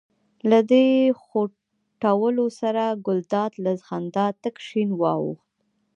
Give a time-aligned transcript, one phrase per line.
[0.49, 0.85] له دې
[1.23, 5.41] خوټولو سره ګلداد له خندا تک شین واوښت.